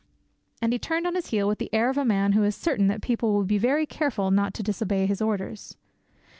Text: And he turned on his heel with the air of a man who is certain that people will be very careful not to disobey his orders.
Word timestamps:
And 0.63 0.73
he 0.73 0.79
turned 0.79 1.05
on 1.05 1.13
his 1.13 1.27
heel 1.27 1.47
with 1.47 1.59
the 1.59 1.71
air 1.71 1.87
of 1.91 1.95
a 1.99 2.03
man 2.03 2.31
who 2.31 2.43
is 2.43 2.55
certain 2.55 2.87
that 2.87 3.03
people 3.03 3.33
will 3.33 3.43
be 3.43 3.59
very 3.59 3.85
careful 3.85 4.31
not 4.31 4.55
to 4.55 4.63
disobey 4.63 5.05
his 5.05 5.21
orders. 5.21 5.77